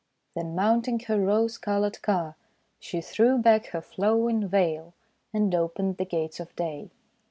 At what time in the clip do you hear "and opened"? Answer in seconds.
5.31-5.97